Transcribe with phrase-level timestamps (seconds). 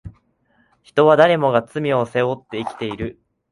[0.81, 3.21] 人は誰もが罪を背負って生きている